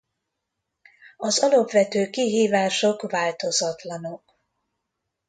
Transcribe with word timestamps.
Az 1.17 1.39
alapvető 1.43 2.09
kihívások 2.09 3.01
változatlanok. 3.11 4.39